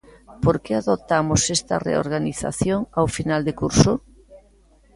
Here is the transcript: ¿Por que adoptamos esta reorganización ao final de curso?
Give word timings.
¿Por 0.43 0.55
que 0.63 0.71
adoptamos 0.75 1.41
esta 1.57 1.75
reorganización 1.89 2.79
ao 2.97 3.07
final 3.17 3.41
de 3.47 3.53
curso? 3.61 3.91